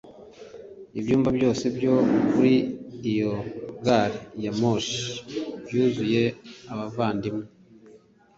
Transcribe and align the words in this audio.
ibyumba 0.99 1.29
byose 1.37 1.63
byo 1.75 1.93
kuri 2.29 2.55
iyo 3.11 3.31
gari 3.85 4.19
ya 4.43 4.51
moshi 4.59 4.99
byuzuye 5.65 6.23
abavandimwe 6.71 7.43